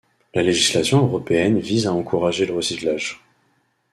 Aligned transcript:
La 0.33 0.41
législation 0.41 1.03
européenne 1.05 1.59
vise 1.59 1.85
à 1.85 1.93
encourager 1.93 2.47
le 2.47 2.55
recyclage. 2.55 3.21